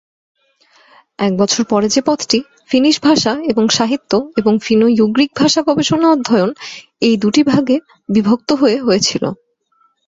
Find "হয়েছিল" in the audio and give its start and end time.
8.81-9.23